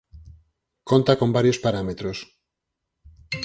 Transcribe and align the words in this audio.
Conta 0.89 1.13
con 1.19 1.29
varios 1.37 1.59
parámetros. 1.65 2.17